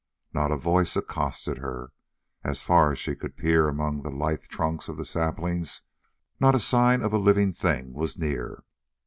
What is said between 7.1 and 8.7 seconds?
a living thing was near.